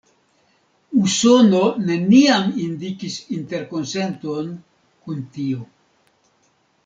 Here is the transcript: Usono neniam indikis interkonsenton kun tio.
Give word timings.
Usono 0.99 1.59
neniam 1.89 2.47
indikis 2.63 3.19
interkonsenton 3.37 4.49
kun 5.05 5.21
tio. 5.39 5.69